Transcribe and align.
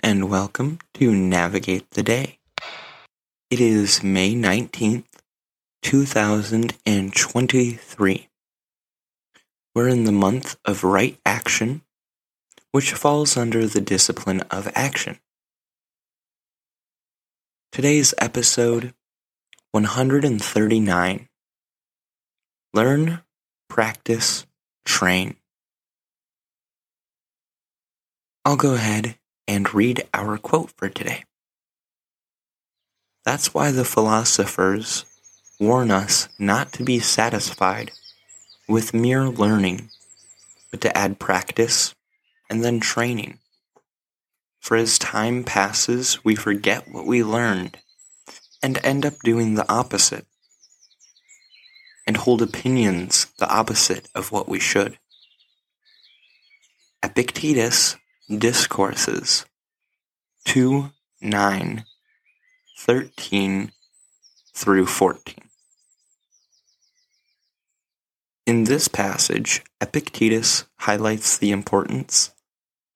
and 0.00 0.30
welcome 0.30 0.78
to 0.94 1.12
Navigate 1.12 1.90
the 1.90 2.04
Day. 2.04 2.38
It 3.50 3.60
is 3.60 4.02
May 4.02 4.34
19th, 4.34 5.04
2023. 5.82 8.28
We're 9.74 9.88
in 9.88 10.04
the 10.04 10.12
month 10.12 10.56
of 10.64 10.84
right 10.84 11.18
action, 11.26 11.82
which 12.70 12.92
falls 12.92 13.36
under 13.36 13.66
the 13.66 13.80
discipline 13.80 14.42
of 14.50 14.70
action. 14.74 15.18
Today's 17.72 18.14
episode 18.18 18.94
139 19.72 21.28
Learn, 22.72 23.22
Practice, 23.68 24.46
Train. 24.84 25.34
I'll 28.44 28.56
go 28.56 28.74
ahead 28.74 29.16
and 29.48 29.74
read 29.74 30.06
our 30.12 30.36
quote 30.36 30.70
for 30.76 30.90
today. 30.90 31.24
That's 33.24 33.52
why 33.54 33.72
the 33.72 33.84
philosophers 33.84 35.06
warn 35.58 35.90
us 35.90 36.28
not 36.38 36.72
to 36.74 36.84
be 36.84 37.00
satisfied 37.00 37.90
with 38.68 38.94
mere 38.94 39.24
learning, 39.28 39.90
but 40.70 40.82
to 40.82 40.96
add 40.96 41.18
practice 41.18 41.94
and 42.48 42.62
then 42.62 42.78
training. 42.78 43.38
For 44.60 44.76
as 44.76 44.98
time 44.98 45.44
passes, 45.44 46.22
we 46.24 46.34
forget 46.34 46.88
what 46.92 47.06
we 47.06 47.24
learned 47.24 47.78
and 48.62 48.78
end 48.84 49.06
up 49.06 49.14
doing 49.24 49.54
the 49.54 49.70
opposite 49.72 50.26
and 52.06 52.16
hold 52.16 52.42
opinions 52.42 53.26
the 53.38 53.48
opposite 53.48 54.08
of 54.14 54.30
what 54.30 54.48
we 54.48 54.58
should. 54.58 54.98
Epictetus 57.02 57.96
Discourses 58.36 59.46
2 60.44 60.90
9 61.22 61.84
13 62.78 63.72
through 64.54 64.84
14. 64.84 65.34
In 68.44 68.64
this 68.64 68.86
passage, 68.86 69.62
Epictetus 69.80 70.66
highlights 70.80 71.38
the 71.38 71.50
importance 71.50 72.34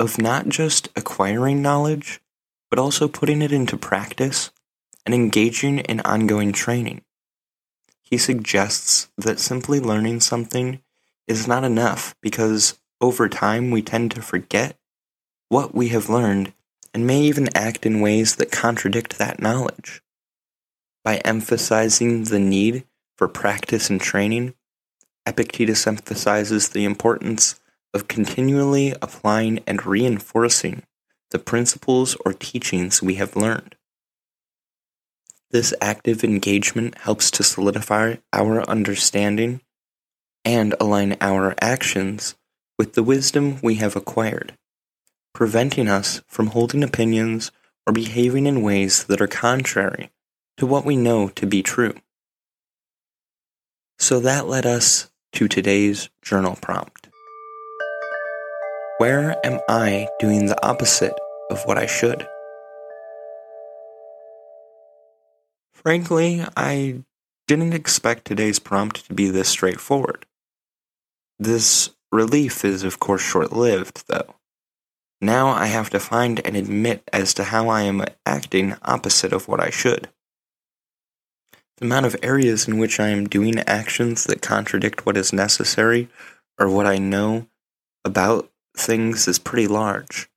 of 0.00 0.18
not 0.18 0.48
just 0.48 0.88
acquiring 0.96 1.62
knowledge, 1.62 2.20
but 2.68 2.80
also 2.80 3.06
putting 3.06 3.40
it 3.40 3.52
into 3.52 3.76
practice 3.76 4.50
and 5.06 5.14
engaging 5.14 5.78
in 5.78 6.00
ongoing 6.00 6.50
training. 6.50 7.02
He 8.02 8.18
suggests 8.18 9.06
that 9.16 9.38
simply 9.38 9.78
learning 9.78 10.22
something 10.22 10.80
is 11.28 11.46
not 11.46 11.62
enough 11.62 12.16
because 12.20 12.80
over 13.00 13.28
time 13.28 13.70
we 13.70 13.80
tend 13.80 14.10
to 14.10 14.22
forget 14.22 14.76
what 15.50 15.74
we 15.74 15.88
have 15.88 16.08
learned 16.08 16.52
and 16.94 17.06
may 17.06 17.20
even 17.20 17.48
act 17.56 17.84
in 17.84 18.00
ways 18.00 18.36
that 18.36 18.52
contradict 18.52 19.18
that 19.18 19.42
knowledge. 19.42 20.00
By 21.04 21.16
emphasizing 21.18 22.24
the 22.24 22.38
need 22.38 22.84
for 23.18 23.26
practice 23.26 23.90
and 23.90 24.00
training, 24.00 24.54
Epictetus 25.26 25.88
emphasizes 25.88 26.68
the 26.68 26.84
importance 26.84 27.60
of 27.92 28.06
continually 28.06 28.94
applying 29.02 29.58
and 29.66 29.84
reinforcing 29.84 30.84
the 31.30 31.38
principles 31.40 32.16
or 32.24 32.32
teachings 32.32 33.02
we 33.02 33.14
have 33.16 33.34
learned. 33.34 33.74
This 35.50 35.74
active 35.80 36.22
engagement 36.22 36.96
helps 36.98 37.28
to 37.32 37.42
solidify 37.42 38.16
our 38.32 38.62
understanding 38.70 39.62
and 40.44 40.76
align 40.78 41.16
our 41.20 41.56
actions 41.60 42.36
with 42.78 42.92
the 42.92 43.02
wisdom 43.02 43.58
we 43.62 43.74
have 43.76 43.96
acquired 43.96 44.56
preventing 45.32 45.88
us 45.88 46.22
from 46.26 46.48
holding 46.48 46.82
opinions 46.82 47.50
or 47.86 47.92
behaving 47.92 48.46
in 48.46 48.62
ways 48.62 49.04
that 49.04 49.20
are 49.20 49.26
contrary 49.26 50.10
to 50.56 50.66
what 50.66 50.84
we 50.84 50.96
know 50.96 51.28
to 51.28 51.46
be 51.46 51.62
true. 51.62 51.94
So 53.98 54.20
that 54.20 54.46
led 54.46 54.66
us 54.66 55.10
to 55.32 55.48
today's 55.48 56.08
journal 56.22 56.56
prompt. 56.60 57.08
Where 58.98 59.36
am 59.44 59.60
I 59.68 60.08
doing 60.18 60.46
the 60.46 60.66
opposite 60.66 61.14
of 61.50 61.62
what 61.64 61.78
I 61.78 61.86
should? 61.86 62.26
Frankly, 65.72 66.44
I 66.56 67.02
didn't 67.46 67.72
expect 67.72 68.26
today's 68.26 68.58
prompt 68.58 69.06
to 69.06 69.14
be 69.14 69.30
this 69.30 69.48
straightforward. 69.48 70.26
This 71.38 71.90
relief 72.12 72.64
is, 72.64 72.84
of 72.84 73.00
course, 73.00 73.22
short 73.22 73.52
lived, 73.52 74.04
though. 74.06 74.34
Now 75.20 75.48
I 75.48 75.66
have 75.66 75.90
to 75.90 76.00
find 76.00 76.40
and 76.46 76.56
admit 76.56 77.02
as 77.12 77.34
to 77.34 77.44
how 77.44 77.68
I 77.68 77.82
am 77.82 78.04
acting 78.24 78.76
opposite 78.82 79.32
of 79.32 79.48
what 79.48 79.60
I 79.60 79.70
should. 79.70 80.08
The 81.76 81.86
amount 81.86 82.06
of 82.06 82.16
areas 82.22 82.66
in 82.66 82.78
which 82.78 82.98
I 82.98 83.08
am 83.08 83.28
doing 83.28 83.58
actions 83.60 84.24
that 84.24 84.42
contradict 84.42 85.04
what 85.04 85.16
is 85.16 85.32
necessary 85.32 86.08
or 86.58 86.68
what 86.68 86.86
I 86.86 86.98
know 86.98 87.46
about 88.04 88.50
things 88.76 89.28
is 89.28 89.38
pretty 89.38 89.66
large. 89.66 90.30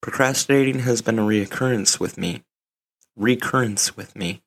Procrastinating 0.00 0.80
has 0.80 1.02
been 1.02 1.18
a 1.18 1.22
reoccurrence 1.22 1.98
with 1.98 2.16
me, 2.16 2.44
recurrence 3.16 3.96
with 3.96 4.14
me, 4.16 4.42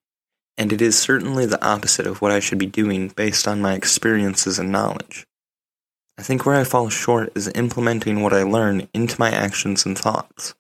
and 0.58 0.72
it 0.72 0.82
is 0.82 0.98
certainly 0.98 1.46
the 1.46 1.64
opposite 1.64 2.08
of 2.08 2.22
what 2.22 2.32
I 2.32 2.40
should 2.40 2.58
be 2.58 2.66
doing 2.66 3.10
based 3.10 3.48
on 3.48 3.62
my 3.62 3.74
experiences 3.74 4.58
and 4.58 4.72
knowledge. 4.72 5.28
I 6.18 6.24
think 6.24 6.46
where 6.46 6.56
I 6.56 6.64
fall 6.64 6.90
short 6.90 7.32
is 7.36 7.52
implementing 7.56 8.22
what 8.22 8.34
I 8.34 8.44
learn 8.44 8.88
into 8.94 9.20
my 9.20 9.32
actions 9.32 9.86
and 9.86 9.98
thoughts. 9.98 10.54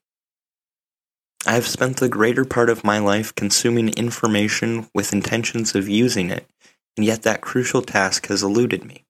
I 1.46 1.54
have 1.54 1.68
spent 1.68 1.98
the 1.98 2.10
greater 2.10 2.46
part 2.46 2.70
of 2.70 2.84
my 2.84 3.00
life 3.00 3.34
consuming 3.34 3.90
information 3.90 4.90
with 4.94 5.14
intentions 5.14 5.74
of 5.76 5.90
using 5.90 6.30
it, 6.30 6.48
and 6.96 7.06
yet 7.06 7.24
that 7.24 7.42
crucial 7.42 7.82
task 7.82 8.28
has 8.28 8.44
eluded 8.44 8.86
me. 8.86 9.06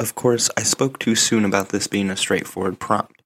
Of 0.00 0.14
course, 0.14 0.50
I 0.56 0.62
spoke 0.62 0.98
too 0.98 1.14
soon 1.14 1.44
about 1.44 1.68
this 1.68 1.86
being 1.86 2.10
a 2.10 2.16
straightforward 2.16 2.80
prompt, 2.80 3.22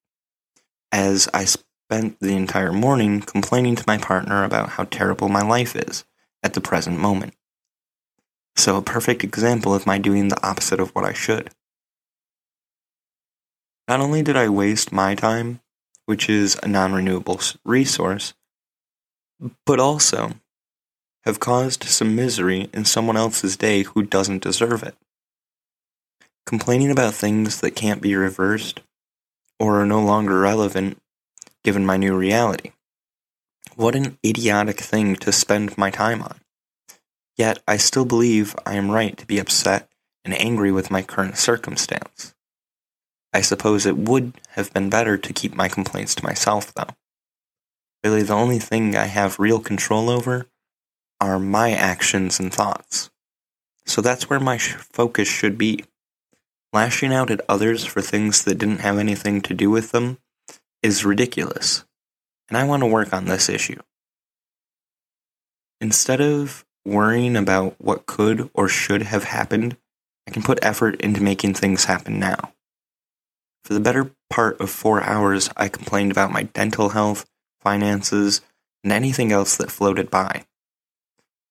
as 0.93 1.29
I 1.33 1.45
spent 1.45 2.19
the 2.21 2.35
entire 2.35 2.73
morning 2.73 3.21
complaining 3.21 3.77
to 3.77 3.85
my 3.87 3.97
partner 3.97 4.45
about 4.45 4.71
how 4.71 4.85
terrible 4.85 5.29
my 5.29 5.43
life 5.43 5.77
is 5.77 6.05
at 6.43 6.55
the 6.55 6.61
present 6.61 6.99
moment. 6.99 7.35
So, 8.57 8.77
a 8.77 8.83
perfect 8.83 9.25
example 9.25 9.75
of 9.75 9.87
my 9.87 9.99
doing 9.99 10.29
the 10.29 10.47
opposite 10.47 10.81
of 10.81 10.91
what 10.91 11.05
I 11.05 11.13
should. 11.13 11.51
Not 13.87 14.01
only 14.01 14.23
did 14.23 14.37
I 14.37 14.49
waste 14.49 14.93
my 14.93 15.15
time, 15.15 15.61
which 16.07 16.29
is 16.29 16.59
a 16.63 16.69
non 16.69 16.93
renewable 16.93 17.41
resource, 17.65 18.35
but 19.67 19.81
also 19.81 20.33
have 21.25 21.41
caused 21.41 21.85
some 21.85 22.15
misery 22.15 22.69
in 22.73 22.85
someone 22.85 23.17
else's 23.17 23.57
day 23.57 23.83
who 23.83 24.03
doesn't 24.03 24.43
deserve 24.43 24.83
it. 24.83 24.95
Complaining 26.47 26.91
about 26.91 27.15
things 27.15 27.61
that 27.61 27.77
can't 27.77 28.03
be 28.03 28.15
reversed 28.15 28.81
or 29.59 29.81
are 29.81 29.87
no 29.87 30.03
longer 30.03 30.41
relevant 30.41 31.01
given 31.63 31.87
my 31.87 31.97
new 31.97 32.15
reality. 32.15 32.73
What 33.77 33.97
an 33.97 34.19
idiotic 34.25 34.79
thing 34.81 35.17
to 35.17 35.33
spend 35.33 35.79
my 35.79 35.91
time 35.91 36.23
on. 36.23 36.41
Yet 37.37 37.61
I 37.67 37.79
still 37.79 38.05
believe 38.05 38.55
I 38.67 38.75
am 38.75 38.91
right 38.91 39.17
to 39.17 39.27
be 39.27 39.39
upset 39.39 39.89
and 40.25 40.35
angry 40.35 40.71
with 40.71 40.91
my 40.91 41.03
current 41.03 41.39
circumstance. 41.39 42.34
I 43.35 43.41
suppose 43.41 43.85
it 43.85 43.97
would 43.97 44.33
have 44.51 44.73
been 44.73 44.89
better 44.89 45.19
to 45.19 45.33
keep 45.33 45.57
my 45.57 45.69
complaints 45.69 46.15
to 46.15 46.25
myself, 46.25 46.73
though. 46.73 46.95
Really, 48.05 48.23
the 48.23 48.33
only 48.33 48.61
thing 48.61 48.95
I 48.95 49.07
have 49.07 49.41
real 49.41 49.59
control 49.59 50.09
over 50.09 50.47
are 51.21 51.41
my 51.41 51.73
actions 51.73 52.39
and 52.39 52.55
thoughts. 52.55 53.11
So 53.87 54.01
that's 54.01 54.31
where 54.31 54.39
my 54.39 54.57
sh- 54.57 54.75
focus 54.75 55.27
should 55.27 55.59
be. 55.59 55.85
Lashing 56.73 57.13
out 57.13 57.31
at 57.31 57.45
others 57.49 57.85
for 57.85 58.01
things 58.01 58.45
that 58.45 58.59
didn't 58.59 58.81
have 58.81 58.99
anything 58.99 59.41
to 59.43 59.55
do 59.55 59.69
with 59.69 59.91
them 59.91 60.19
is 60.83 61.05
ridiculous, 61.05 61.85
and 62.49 62.57
I 62.57 62.65
want 62.65 62.83
to 62.83 62.87
work 62.87 63.13
on 63.13 63.25
this 63.25 63.49
issue. 63.49 63.81
Instead 65.81 66.21
of 66.21 66.65
worrying 66.85 67.37
about 67.37 67.75
what 67.81 68.07
could 68.07 68.49
or 68.55 68.69
should 68.69 69.03
have 69.03 69.25
happened, 69.25 69.77
I 70.29 70.31
can 70.31 70.43
put 70.43 70.65
effort 70.65 71.01
into 71.01 71.23
making 71.23 71.55
things 71.55 71.87
happen 71.87 72.21
now. 72.21 72.53
For 73.65 73.73
the 73.73 73.81
better 73.81 74.11
part 74.29 74.61
of 74.61 74.69
four 74.69 75.03
hours, 75.03 75.49
I 75.57 75.69
complained 75.69 76.11
about 76.11 76.33
my 76.33 76.43
dental 76.43 76.91
health, 76.91 77.25
finances, 77.61 78.43
and 78.83 78.93
anything 78.93 79.33
else 79.33 79.57
that 79.57 79.71
floated 79.71 80.11
by. 80.11 80.45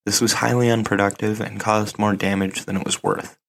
This 0.06 0.22
was 0.22 0.34
highly 0.34 0.70
unproductive 0.70 1.42
and 1.42 1.60
caused 1.60 1.98
more 1.98 2.16
damage 2.16 2.66
than 2.66 2.78
it 2.78 2.86
was 2.86 3.02
worth. 3.02 3.40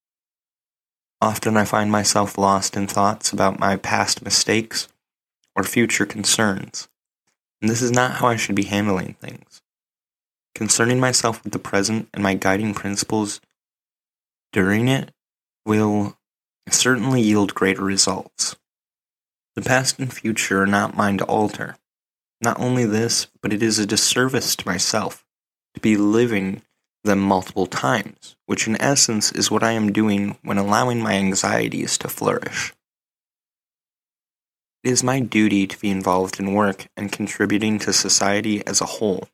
Often 1.20 1.56
I 1.56 1.64
find 1.64 1.90
myself 1.90 2.38
lost 2.38 2.76
in 2.76 2.86
thoughts 2.86 3.32
about 3.32 3.58
my 3.58 3.76
past 3.76 4.24
mistakes 4.24 4.88
or 5.54 5.62
future 5.62 6.06
concerns, 6.06 6.88
and 7.60 7.70
this 7.70 7.82
is 7.82 7.90
not 7.90 8.12
how 8.12 8.28
I 8.28 8.36
should 8.36 8.54
be 8.54 8.64
handling 8.64 9.14
things. 9.14 9.62
Concerning 10.54 11.00
myself 11.00 11.42
with 11.42 11.52
the 11.52 11.58
present 11.58 12.08
and 12.14 12.22
my 12.22 12.34
guiding 12.34 12.74
principles 12.74 13.40
during 14.52 14.88
it 14.88 15.10
will 15.66 16.16
certainly 16.72 17.20
yield 17.20 17.54
greater 17.54 17.82
results. 17.82 18.56
The 19.54 19.62
past 19.62 19.98
and 19.98 20.12
future 20.12 20.62
are 20.62 20.66
not 20.66 20.96
mine 20.96 21.18
to 21.18 21.24
alter. 21.24 21.76
Not 22.40 22.58
only 22.58 22.84
this, 22.84 23.28
but 23.40 23.52
it 23.52 23.62
is 23.62 23.78
a 23.78 23.86
disservice 23.86 24.56
to 24.56 24.68
myself 24.68 25.24
to 25.74 25.80
be 25.80 25.96
living 25.96 26.62
them 27.04 27.20
multiple 27.20 27.66
times, 27.66 28.36
which 28.46 28.66
in 28.66 28.80
essence 28.80 29.30
is 29.32 29.50
what 29.50 29.62
I 29.62 29.72
am 29.72 29.92
doing 29.92 30.38
when 30.42 30.58
allowing 30.58 31.00
my 31.00 31.14
anxieties 31.14 31.98
to 31.98 32.08
flourish. 32.08 32.72
It 34.82 34.90
is 34.90 35.02
my 35.02 35.20
duty 35.20 35.66
to 35.66 35.78
be 35.78 35.90
involved 35.90 36.40
in 36.40 36.52
work 36.52 36.86
and 36.96 37.12
contributing 37.12 37.78
to 37.80 37.92
society 37.92 38.66
as 38.66 38.80
a 38.80 38.86
whole. 38.86 39.28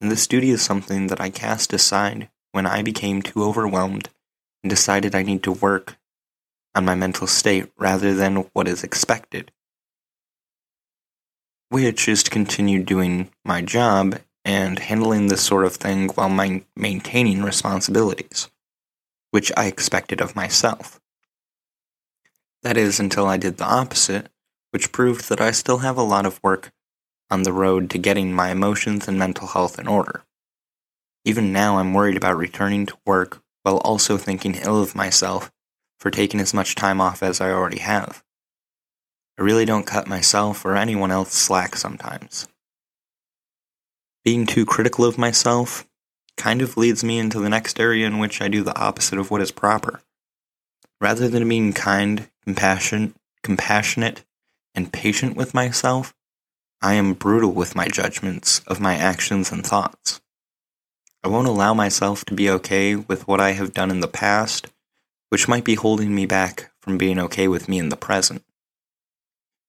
And 0.00 0.10
this 0.10 0.26
duty 0.26 0.50
is 0.50 0.62
something 0.62 1.08
that 1.08 1.20
I 1.20 1.30
cast 1.30 1.72
aside 1.72 2.30
when 2.52 2.66
I 2.66 2.82
became 2.82 3.22
too 3.22 3.44
overwhelmed 3.44 4.08
and 4.62 4.70
decided 4.70 5.14
I 5.14 5.22
need 5.22 5.42
to 5.44 5.52
work 5.52 5.96
on 6.78 6.84
my 6.84 6.94
mental 6.94 7.26
state 7.26 7.66
rather 7.76 8.14
than 8.14 8.36
what 8.52 8.68
is 8.68 8.84
expected, 8.84 9.50
which 11.70 12.06
is 12.06 12.22
to 12.22 12.30
continue 12.30 12.80
doing 12.80 13.28
my 13.44 13.60
job 13.60 14.16
and 14.44 14.78
handling 14.78 15.26
this 15.26 15.42
sort 15.42 15.64
of 15.64 15.74
thing 15.74 16.08
while 16.10 16.28
my 16.28 16.62
maintaining 16.76 17.42
responsibilities, 17.42 18.48
which 19.32 19.50
I 19.56 19.66
expected 19.66 20.20
of 20.20 20.36
myself. 20.36 21.00
That 22.62 22.76
is 22.76 23.00
until 23.00 23.26
I 23.26 23.38
did 23.38 23.56
the 23.56 23.64
opposite, 23.64 24.28
which 24.70 24.92
proved 24.92 25.28
that 25.30 25.40
I 25.40 25.50
still 25.50 25.78
have 25.78 25.98
a 25.98 26.02
lot 26.02 26.26
of 26.26 26.40
work 26.44 26.70
on 27.28 27.42
the 27.42 27.52
road 27.52 27.90
to 27.90 27.98
getting 27.98 28.32
my 28.32 28.50
emotions 28.50 29.08
and 29.08 29.18
mental 29.18 29.48
health 29.48 29.80
in 29.80 29.88
order. 29.88 30.22
Even 31.24 31.52
now, 31.52 31.78
I'm 31.78 31.92
worried 31.92 32.16
about 32.16 32.36
returning 32.36 32.86
to 32.86 32.96
work 33.04 33.42
while 33.64 33.78
also 33.78 34.16
thinking 34.16 34.54
ill 34.54 34.80
of 34.80 34.94
myself 34.94 35.50
for 35.98 36.10
taking 36.10 36.40
as 36.40 36.54
much 36.54 36.74
time 36.74 37.00
off 37.00 37.22
as 37.22 37.40
I 37.40 37.50
already 37.50 37.80
have. 37.80 38.22
I 39.38 39.42
really 39.42 39.64
don't 39.64 39.86
cut 39.86 40.08
myself 40.08 40.64
or 40.64 40.76
anyone 40.76 41.10
else 41.10 41.32
slack 41.32 41.76
sometimes. 41.76 42.48
Being 44.24 44.46
too 44.46 44.66
critical 44.66 45.04
of 45.04 45.18
myself 45.18 45.86
kind 46.36 46.60
of 46.62 46.76
leads 46.76 47.04
me 47.04 47.18
into 47.18 47.40
the 47.40 47.48
next 47.48 47.80
area 47.80 48.06
in 48.06 48.18
which 48.18 48.40
I 48.40 48.48
do 48.48 48.62
the 48.62 48.78
opposite 48.78 49.18
of 49.18 49.30
what 49.30 49.40
is 49.40 49.50
proper. 49.50 50.00
Rather 51.00 51.28
than 51.28 51.48
being 51.48 51.72
kind, 51.72 52.28
compassionate, 52.44 53.14
compassionate, 53.42 54.24
and 54.74 54.92
patient 54.92 55.36
with 55.36 55.54
myself, 55.54 56.14
I 56.80 56.94
am 56.94 57.14
brutal 57.14 57.52
with 57.52 57.74
my 57.74 57.88
judgments 57.88 58.60
of 58.66 58.80
my 58.80 58.94
actions 58.96 59.50
and 59.50 59.66
thoughts. 59.66 60.20
I 61.24 61.28
won't 61.28 61.48
allow 61.48 61.74
myself 61.74 62.24
to 62.26 62.34
be 62.34 62.48
okay 62.50 62.94
with 62.94 63.26
what 63.26 63.40
I 63.40 63.52
have 63.52 63.74
done 63.74 63.90
in 63.90 64.00
the 64.00 64.08
past 64.08 64.68
which 65.28 65.48
might 65.48 65.64
be 65.64 65.74
holding 65.74 66.14
me 66.14 66.26
back 66.26 66.70
from 66.80 66.98
being 66.98 67.18
okay 67.18 67.48
with 67.48 67.68
me 67.68 67.78
in 67.78 67.88
the 67.88 67.96
present. 67.96 68.42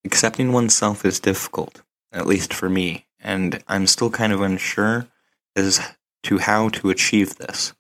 Accepting 0.06 0.54
oneself 0.54 1.06
is 1.06 1.20
difficult, 1.20 1.82
at 2.12 2.28
least 2.28 2.54
for 2.54 2.70
me, 2.70 3.08
and 3.20 3.62
I'm 3.68 3.88
still 3.88 4.10
kind 4.10 4.32
of 4.32 4.42
unsure 4.42 5.08
as 5.56 5.82
to 6.24 6.38
how 6.38 6.70
to 6.70 6.90
achieve 6.90 7.36
this. 7.36 7.74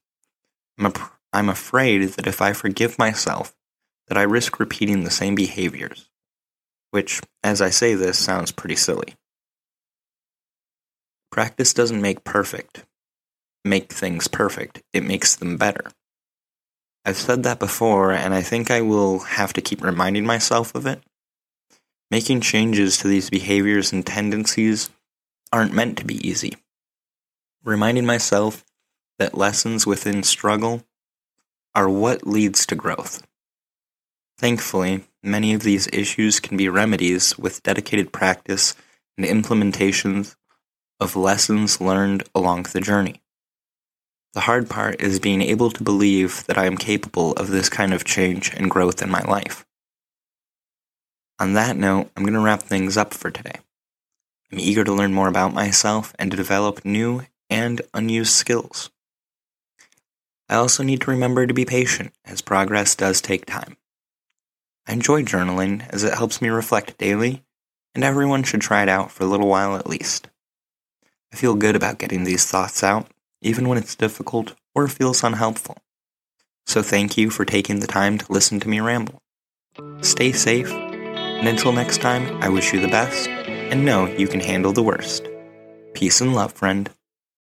I'm, 0.77 0.87
a, 0.87 0.93
I'm 1.31 1.49
afraid 1.49 2.03
that 2.09 2.27
if 2.27 2.41
I 2.41 2.53
forgive 2.53 2.99
myself, 2.99 3.55
that 4.07 4.17
I 4.17 4.23
risk 4.23 4.59
repeating 4.59 5.03
the 5.03 5.11
same 5.11 5.35
behaviors, 5.35 6.09
which, 6.91 7.21
as 7.43 7.61
I 7.61 7.69
say 7.69 7.93
this, 7.93 8.17
sounds 8.17 8.51
pretty 8.51 8.75
silly. 8.75 9.15
Practice 11.31 11.73
doesn't 11.73 12.01
make 12.01 12.23
perfect, 12.23 12.85
make 13.63 13.93
things 13.93 14.27
perfect, 14.27 14.81
it 14.93 15.03
makes 15.03 15.35
them 15.35 15.57
better. 15.57 15.91
I've 17.09 17.17
said 17.17 17.41
that 17.41 17.57
before, 17.57 18.11
and 18.11 18.35
I 18.35 18.43
think 18.43 18.69
I 18.69 18.81
will 18.81 19.17
have 19.17 19.51
to 19.53 19.61
keep 19.61 19.81
reminding 19.81 20.27
myself 20.27 20.75
of 20.75 20.85
it. 20.85 21.01
Making 22.11 22.39
changes 22.39 22.99
to 22.99 23.07
these 23.07 23.31
behaviors 23.31 23.91
and 23.91 24.05
tendencies 24.05 24.91
aren't 25.51 25.73
meant 25.73 25.97
to 25.97 26.05
be 26.05 26.27
easy. 26.27 26.55
Reminding 27.63 28.05
myself 28.05 28.63
that 29.17 29.35
lessons 29.35 29.87
within 29.87 30.21
struggle 30.21 30.83
are 31.73 31.89
what 31.89 32.27
leads 32.27 32.67
to 32.67 32.75
growth. 32.75 33.25
Thankfully, 34.37 35.03
many 35.23 35.55
of 35.55 35.63
these 35.63 35.89
issues 35.91 36.39
can 36.39 36.57
be 36.57 36.69
remedies 36.69 37.35
with 37.39 37.63
dedicated 37.63 38.13
practice 38.13 38.75
and 39.17 39.25
implementations 39.25 40.35
of 40.99 41.15
lessons 41.15 41.81
learned 41.81 42.21
along 42.35 42.67
the 42.71 42.81
journey. 42.81 43.19
The 44.33 44.41
hard 44.41 44.69
part 44.69 45.01
is 45.01 45.19
being 45.19 45.41
able 45.41 45.71
to 45.71 45.83
believe 45.83 46.45
that 46.45 46.57
I 46.57 46.65
am 46.65 46.77
capable 46.77 47.33
of 47.33 47.49
this 47.49 47.67
kind 47.67 47.93
of 47.93 48.03
change 48.03 48.53
and 48.53 48.69
growth 48.69 49.01
in 49.01 49.09
my 49.09 49.21
life. 49.21 49.65
On 51.39 51.53
that 51.53 51.75
note, 51.75 52.11
I'm 52.15 52.23
going 52.23 52.33
to 52.33 52.39
wrap 52.39 52.61
things 52.61 52.95
up 52.95 53.13
for 53.13 53.31
today. 53.31 53.59
I'm 54.51 54.59
eager 54.59 54.83
to 54.83 54.93
learn 54.93 55.13
more 55.13 55.27
about 55.27 55.53
myself 55.53 56.13
and 56.19 56.29
to 56.29 56.37
develop 56.37 56.85
new 56.85 57.23
and 57.49 57.81
unused 57.93 58.33
skills. 58.33 58.91
I 60.47 60.55
also 60.55 60.83
need 60.83 61.01
to 61.01 61.11
remember 61.11 61.47
to 61.47 61.53
be 61.53 61.65
patient, 61.65 62.13
as 62.25 62.41
progress 62.41 62.93
does 62.95 63.21
take 63.21 63.45
time. 63.45 63.77
I 64.87 64.93
enjoy 64.93 65.23
journaling 65.23 65.87
as 65.89 66.03
it 66.03 66.13
helps 66.13 66.41
me 66.41 66.49
reflect 66.49 66.97
daily, 66.97 67.43
and 67.95 68.03
everyone 68.03 68.43
should 68.43 68.61
try 68.61 68.83
it 68.83 68.89
out 68.89 69.11
for 69.11 69.23
a 69.23 69.27
little 69.27 69.47
while 69.47 69.75
at 69.75 69.89
least. 69.89 70.27
I 71.33 71.35
feel 71.35 71.55
good 71.55 71.75
about 71.75 71.99
getting 71.99 72.23
these 72.23 72.45
thoughts 72.45 72.83
out 72.83 73.07
even 73.41 73.67
when 73.67 73.77
it's 73.77 73.95
difficult 73.95 74.55
or 74.75 74.87
feels 74.87 75.23
unhelpful. 75.23 75.77
So 76.65 76.81
thank 76.81 77.17
you 77.17 77.29
for 77.29 77.45
taking 77.45 77.79
the 77.79 77.87
time 77.87 78.17
to 78.17 78.31
listen 78.31 78.59
to 78.59 78.69
me 78.69 78.79
ramble. 78.79 79.21
Stay 80.01 80.31
safe, 80.31 80.71
and 80.71 81.47
until 81.47 81.71
next 81.71 82.01
time, 82.01 82.41
I 82.43 82.49
wish 82.49 82.73
you 82.73 82.79
the 82.79 82.87
best, 82.87 83.27
and 83.27 83.85
know 83.85 84.05
you 84.05 84.27
can 84.27 84.39
handle 84.39 84.73
the 84.73 84.83
worst. 84.83 85.27
Peace 85.93 86.21
and 86.21 86.35
love, 86.35 86.53
friend. 86.53 86.89